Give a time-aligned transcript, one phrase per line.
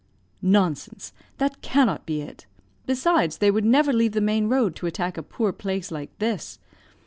[0.41, 1.13] "Nonsense!
[1.37, 2.47] that cannot be it.
[2.87, 6.57] Besides they would never leave the main road to attack a poor place like this.